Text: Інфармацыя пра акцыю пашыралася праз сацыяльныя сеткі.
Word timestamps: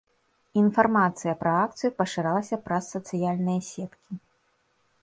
Інфармацыя 0.61 1.33
пра 1.43 1.51
акцыю 1.65 1.91
пашыралася 2.01 2.61
праз 2.69 2.83
сацыяльныя 2.97 3.59
сеткі. 3.71 4.13